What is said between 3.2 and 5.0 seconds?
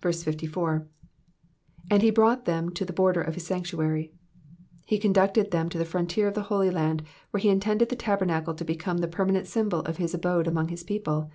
of his sanctuary,^'' He